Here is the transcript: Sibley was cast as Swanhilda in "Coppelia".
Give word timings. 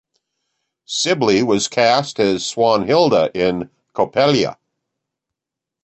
Sibley 0.87 1.43
was 1.43 1.67
cast 1.67 2.19
as 2.19 2.41
Swanhilda 2.41 3.29
in 3.35 3.69
"Coppelia". 3.93 4.57